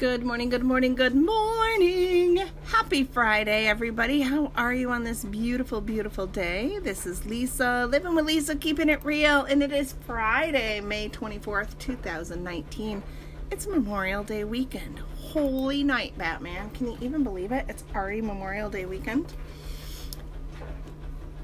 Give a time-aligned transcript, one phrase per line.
[0.00, 2.42] Good morning, good morning, good morning.
[2.64, 4.22] Happy Friday, everybody.
[4.22, 6.78] How are you on this beautiful, beautiful day?
[6.78, 11.76] This is Lisa, living with Lisa, keeping it real, and it is Friday, May 24th,
[11.78, 13.02] 2019.
[13.50, 15.00] It's Memorial Day weekend.
[15.18, 16.70] Holy night, Batman.
[16.70, 17.66] Can you even believe it?
[17.68, 19.30] It's already Memorial Day weekend.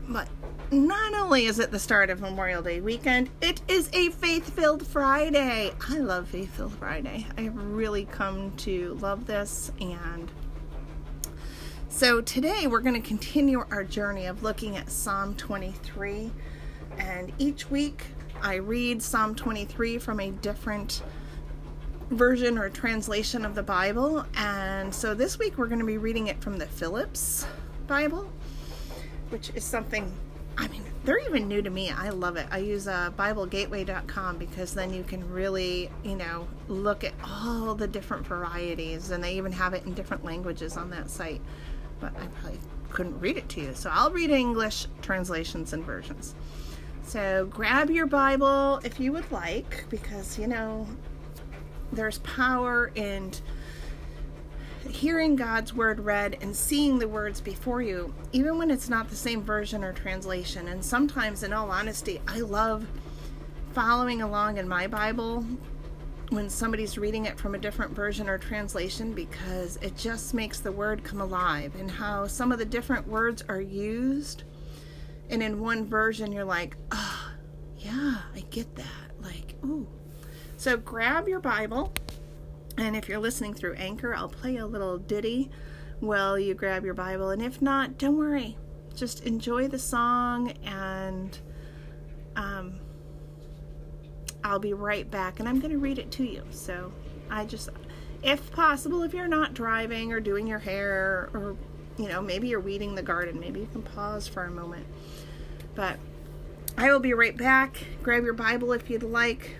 [0.08, 0.28] But
[0.70, 4.86] not only is it the start of Memorial Day weekend, it is a faith filled
[4.86, 5.72] Friday.
[5.88, 7.26] I love Faith Filled Friday.
[7.38, 9.70] I have really come to love this.
[9.80, 10.30] And
[11.88, 16.32] so today we're going to continue our journey of looking at Psalm 23.
[16.98, 18.04] And each week
[18.42, 21.02] I read Psalm 23 from a different
[22.10, 24.26] version or translation of the Bible.
[24.36, 27.46] And so this week we're going to be reading it from the Phillips
[27.86, 28.28] Bible
[29.30, 30.12] which is something
[30.58, 31.90] I mean, they're even new to me.
[31.90, 32.46] I love it.
[32.50, 37.86] I use uh, BibleGateway.com because then you can really, you know, look at all the
[37.86, 41.40] different varieties, and they even have it in different languages on that site.
[42.00, 46.34] But I probably couldn't read it to you, so I'll read English translations and versions.
[47.04, 50.86] So grab your Bible if you would like, because you know,
[51.92, 53.32] there's power in
[54.90, 59.16] hearing God's word read and seeing the words before you, even when it's not the
[59.16, 60.68] same version or translation.
[60.68, 62.86] And sometimes, in all honesty, I love
[63.72, 65.44] following along in my Bible
[66.30, 70.72] when somebody's reading it from a different version or translation because it just makes the
[70.72, 74.42] word come alive and how some of the different words are used.
[75.30, 77.32] And in one version, you're like, oh,
[77.78, 79.10] yeah, I get that.
[79.20, 79.86] Like, ooh.
[80.56, 81.92] So grab your Bible
[82.78, 85.50] and if you're listening through Anchor, I'll play a little ditty
[86.00, 87.30] while you grab your Bible.
[87.30, 88.56] And if not, don't worry.
[88.94, 91.38] Just enjoy the song, and
[92.34, 92.78] um,
[94.44, 95.40] I'll be right back.
[95.40, 96.44] And I'm going to read it to you.
[96.50, 96.92] So
[97.30, 97.68] I just,
[98.22, 101.56] if possible, if you're not driving or doing your hair, or,
[101.98, 104.86] you know, maybe you're weeding the garden, maybe you can pause for a moment.
[105.74, 105.98] But
[106.78, 107.78] I will be right back.
[108.02, 109.56] Grab your Bible if you'd like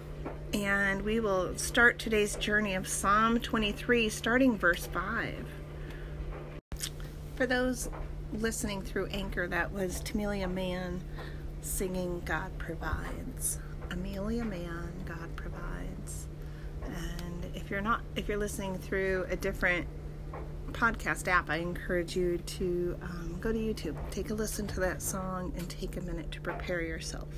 [0.52, 5.46] and we will start today's journey of Psalm 23, starting verse 5.
[7.34, 7.90] For those
[8.32, 11.02] listening through Anchor, that was Tamela Mann
[11.60, 13.58] singing God Provides.
[13.90, 16.28] Amelia Mann, God Provides.
[16.84, 19.86] And if you're not, if you're listening through a different
[20.72, 25.02] podcast app, I encourage you to um, go to YouTube, take a listen to that
[25.02, 27.28] song, and take a minute to prepare yourself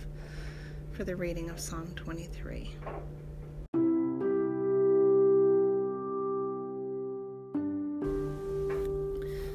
[0.98, 2.75] for the reading of Psalm 23.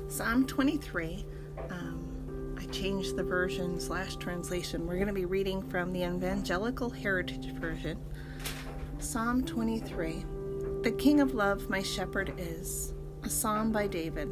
[0.08, 1.26] Psalm 23,
[1.70, 4.88] um, I changed the version slash translation.
[4.88, 8.00] We're going to be reading from the Evangelical Heritage Version.
[9.00, 10.24] Psalm 23
[10.82, 12.94] The King of Love, my shepherd is.
[13.24, 14.32] A psalm by David.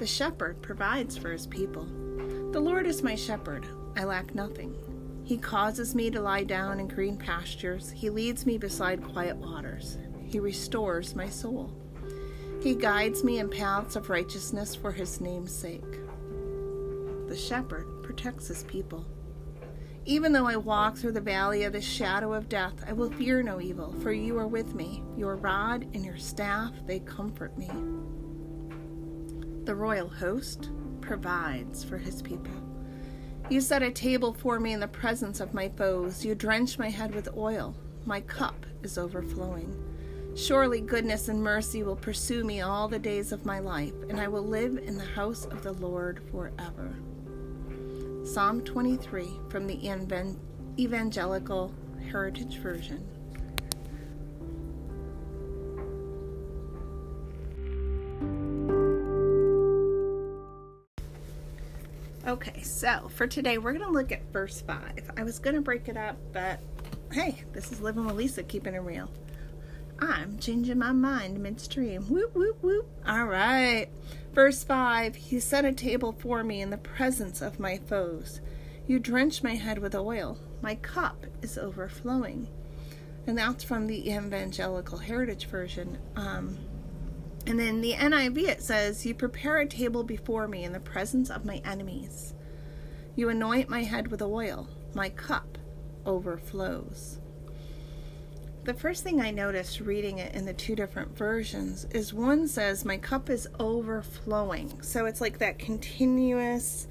[0.00, 1.84] The shepherd provides for his people.
[2.50, 3.64] The Lord is my shepherd,
[3.94, 4.74] I lack nothing.
[5.26, 7.90] He causes me to lie down in green pastures.
[7.90, 9.98] He leads me beside quiet waters.
[10.24, 11.72] He restores my soul.
[12.62, 15.98] He guides me in paths of righteousness for his name's sake.
[17.26, 19.04] The shepherd protects his people.
[20.04, 23.42] Even though I walk through the valley of the shadow of death, I will fear
[23.42, 25.02] no evil, for you are with me.
[25.16, 27.68] Your rod and your staff, they comfort me.
[29.64, 30.70] The royal host
[31.00, 32.54] provides for his people.
[33.48, 36.24] You set a table for me in the presence of my foes.
[36.24, 37.76] You drench my head with oil.
[38.04, 39.72] My cup is overflowing.
[40.34, 44.26] Surely goodness and mercy will pursue me all the days of my life, and I
[44.26, 46.96] will live in the house of the Lord forever.
[48.24, 49.78] Psalm 23 from the
[50.76, 51.72] Evangelical
[52.10, 53.15] Heritage Version.
[62.26, 65.12] Okay, so for today, we're going to look at verse 5.
[65.16, 66.58] I was going to break it up, but
[67.12, 69.08] hey, this is Living with Lisa, keeping it real.
[70.00, 72.02] I'm changing my mind midstream.
[72.02, 72.88] Whoop, whoop, whoop.
[73.06, 73.86] All right.
[74.32, 78.40] Verse 5 You set a table for me in the presence of my foes.
[78.88, 80.36] You drench my head with oil.
[80.60, 82.48] My cup is overflowing.
[83.28, 85.98] And that's from the Evangelical Heritage Version.
[86.16, 86.58] Um,
[87.46, 91.30] and then the NIV it says, You prepare a table before me in the presence
[91.30, 92.34] of my enemies.
[93.14, 94.68] You anoint my head with oil.
[94.94, 95.58] My cup
[96.04, 97.20] overflows.
[98.64, 102.84] The first thing I noticed reading it in the two different versions is one says,
[102.84, 104.82] My cup is overflowing.
[104.82, 106.88] So it's like that continuous,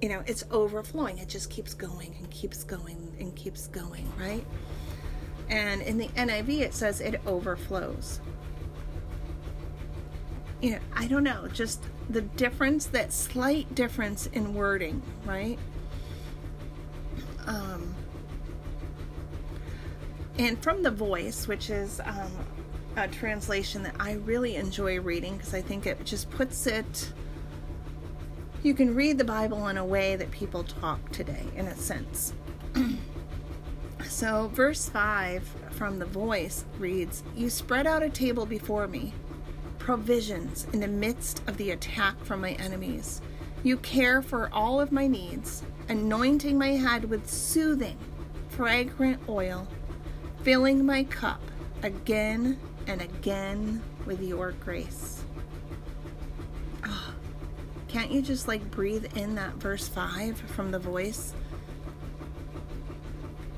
[0.00, 1.18] you know, it's overflowing.
[1.18, 4.46] It just keeps going and keeps going and keeps going, right?
[5.50, 8.20] And in the NIV, it says it overflows.
[10.60, 15.58] You know, I don't know, just the difference, that slight difference in wording, right?
[17.46, 17.94] Um,
[20.38, 22.30] and from the voice, which is um,
[22.96, 27.12] a translation that I really enjoy reading because I think it just puts it.
[28.62, 32.34] You can read the Bible in a way that people talk today, in a sense.
[34.08, 39.14] so, verse 5 from the voice reads You spread out a table before me,
[39.90, 43.20] provisions in the midst of the attack from my enemies.
[43.64, 47.98] You care for all of my needs, anointing my head with soothing,
[48.50, 49.66] fragrant oil,
[50.44, 51.42] filling my cup
[51.82, 52.56] again
[52.86, 55.24] and again with your grace.
[56.84, 57.12] Oh,
[57.88, 61.34] can't you just like breathe in that verse 5 from the voice?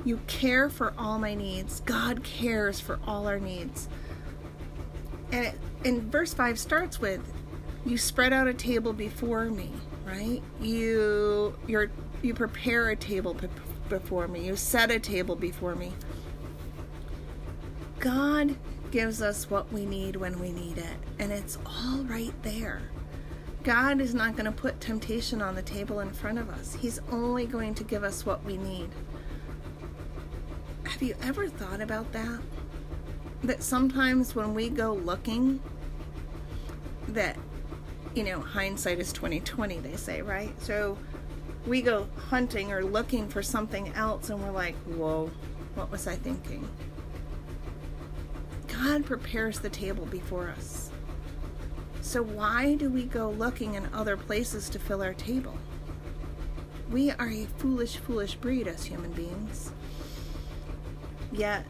[0.06, 1.80] You care for all my needs.
[1.80, 3.86] God cares for all our needs.
[5.30, 7.20] And it, and verse 5 starts with
[7.84, 9.70] you spread out a table before me,
[10.06, 10.40] right?
[10.60, 11.90] You you
[12.22, 13.36] you prepare a table
[13.88, 14.46] before me.
[14.46, 15.92] You set a table before me.
[17.98, 18.56] God
[18.90, 22.82] gives us what we need when we need it, and it's all right there.
[23.62, 26.74] God is not going to put temptation on the table in front of us.
[26.74, 28.90] He's only going to give us what we need.
[30.84, 32.40] Have you ever thought about that?
[33.42, 35.60] That sometimes when we go looking,
[37.08, 37.36] that
[38.14, 40.52] you know, hindsight is 2020, they say, right?
[40.62, 40.98] So
[41.66, 45.30] we go hunting or looking for something else and we're like, whoa,
[45.74, 46.68] what was I thinking?
[48.68, 50.90] God prepares the table before us.
[52.00, 55.56] So why do we go looking in other places to fill our table?
[56.90, 59.72] We are a foolish, foolish breed as human beings.
[61.32, 61.64] Yet,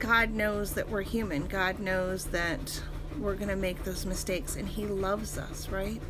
[0.00, 1.46] God knows that we're human.
[1.46, 2.82] God knows that
[3.18, 6.00] we're going to make those mistakes, and He loves us, right?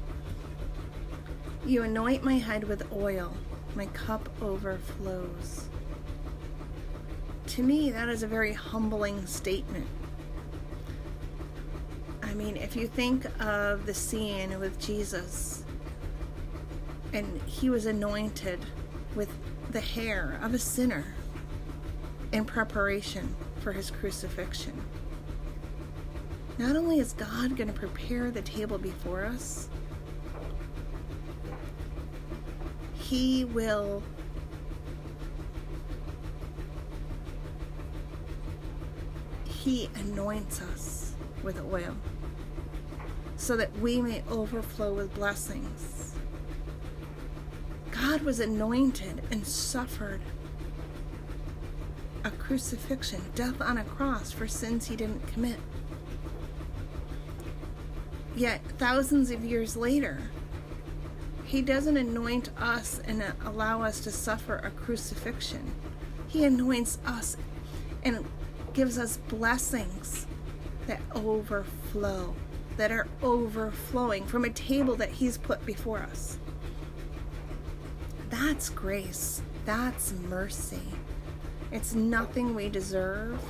[1.67, 3.37] You anoint my head with oil,
[3.75, 5.69] my cup overflows.
[7.49, 9.89] To me, that is a very humbling statement.
[12.23, 15.65] I mean, if you think of the scene with Jesus,
[17.13, 18.61] and he was anointed
[19.17, 19.31] with
[19.71, 21.05] the hair of a sinner
[22.31, 24.81] in preparation for his crucifixion.
[26.59, 29.69] Not only is God going to prepare the table before us,
[32.99, 34.03] He will
[39.47, 41.97] He anoints us with oil
[43.37, 46.15] so that we may overflow with blessings.
[47.91, 50.21] God was anointed and suffered
[52.51, 55.57] crucifixion, death on a cross for sins he didn't commit.
[58.35, 60.21] Yet, thousands of years later,
[61.45, 65.71] he doesn't anoint us and allow us to suffer a crucifixion.
[66.27, 67.37] He anoints us
[68.03, 68.27] and
[68.73, 70.27] gives us blessings
[70.89, 72.35] that overflow,
[72.77, 76.37] that are overflowing from a table that He's put before us.
[78.29, 79.41] That's grace.
[79.65, 80.83] That's mercy.
[81.73, 83.41] It's nothing we deserve.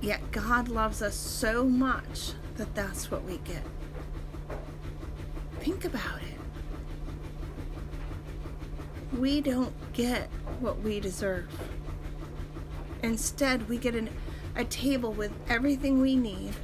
[0.00, 3.62] Yet God loves us so much that that's what we get.
[5.60, 6.38] Think about it.
[9.18, 10.28] We don't get
[10.60, 11.48] what we deserve.
[13.02, 14.10] Instead, we get an,
[14.56, 16.54] a table with everything we need,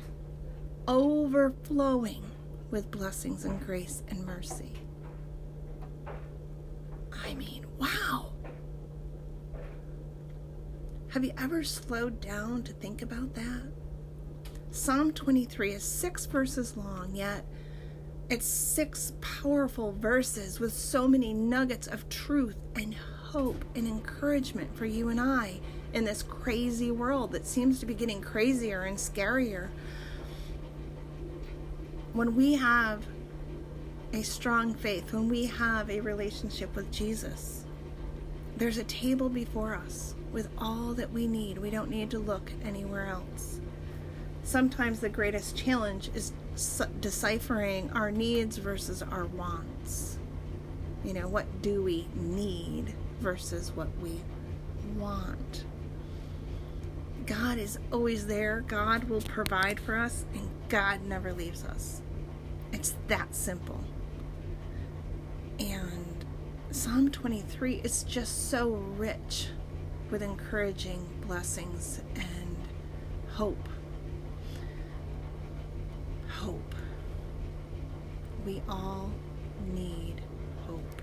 [0.87, 2.23] overflowing
[2.70, 4.73] with blessings and grace and mercy.
[7.25, 8.32] I mean, wow.
[11.11, 13.73] Have you ever slowed down to think about that?
[14.71, 17.45] Psalm 23 is six verses long, yet
[18.29, 24.87] it's six powerful verses with so many nuggets of truth and hope and encouragement for
[24.87, 25.59] you and I
[25.93, 29.71] in this crazy world that seems to be getting crazier and scarier.
[32.12, 33.05] When we have
[34.12, 37.60] a strong faith, when we have a relationship with Jesus,
[38.61, 41.59] there's a table before us with all that we need.
[41.59, 43.61] We don't need to look anywhere else
[44.50, 46.33] sometimes the greatest challenge is
[47.00, 50.19] deciphering our needs versus our wants.
[51.05, 54.21] You know, what do we need versus what we
[54.97, 55.64] want?
[57.26, 58.62] God is always there.
[58.67, 62.02] God will provide for us, and God never leaves us.
[62.73, 63.81] It's that simple.
[65.61, 66.20] And
[66.73, 69.49] Psalm 23 is just so rich
[70.09, 72.57] with encouraging blessings and
[73.33, 73.69] hope.
[76.29, 76.75] Hope.
[78.47, 79.11] We all
[79.75, 80.21] need
[80.69, 81.03] hope.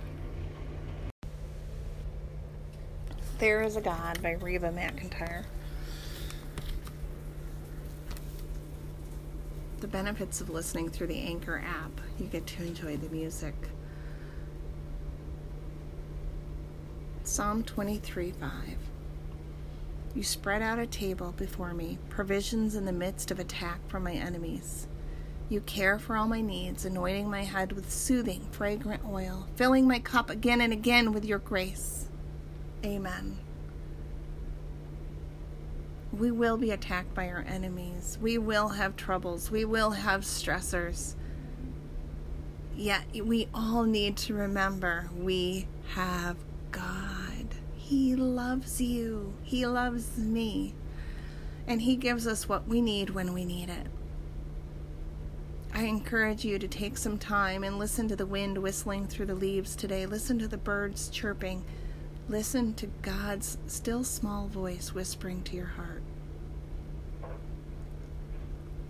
[3.38, 5.44] There is a God by Reba McEntire.
[9.82, 12.00] The benefits of listening through the Anchor app.
[12.18, 13.54] You get to enjoy the music.
[17.38, 18.51] Psalm 23 5.
[20.15, 24.13] You spread out a table before me, provisions in the midst of attack from my
[24.13, 24.88] enemies.
[25.48, 30.00] You care for all my needs, anointing my head with soothing, fragrant oil, filling my
[30.00, 32.08] cup again and again with your grace.
[32.84, 33.38] Amen.
[36.12, 38.17] We will be attacked by our enemies.
[38.20, 39.51] We will have troubles.
[39.51, 41.13] We will have stressors.
[42.75, 46.38] Yet we all need to remember we have
[46.72, 47.17] God.
[47.88, 49.34] He loves you.
[49.44, 50.74] He loves me.
[51.65, 53.88] And He gives us what we need when we need it.
[55.74, 59.36] I encourage you to take some time and listen to the wind whistling through the
[59.36, 60.06] leaves today.
[60.06, 61.63] Listen to the birds chirping.
[62.27, 66.03] Listen to God's still small voice whispering to your heart.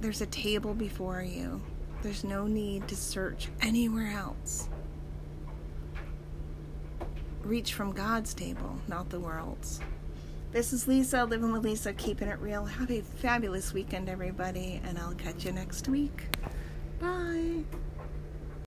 [0.01, 1.61] There's a table before you.
[2.01, 4.69] There's no need to search anywhere else.
[7.47, 9.79] Reach from God's table, not the world's.
[10.51, 12.65] This is Lisa, living with Lisa, keeping it real.
[12.65, 16.25] Have a fabulous weekend, everybody, and I'll catch you next week.
[16.99, 17.63] Bye.